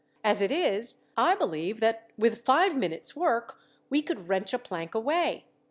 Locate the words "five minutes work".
2.43-3.59